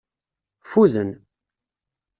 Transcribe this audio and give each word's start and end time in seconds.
Ffuden. 0.63 1.09